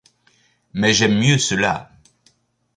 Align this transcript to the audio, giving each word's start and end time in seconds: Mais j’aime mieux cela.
Mais 0.73 0.95
j’aime 0.95 1.19
mieux 1.19 1.37
cela. 1.37 1.91